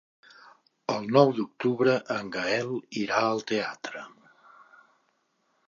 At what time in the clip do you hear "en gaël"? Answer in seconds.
2.17-2.73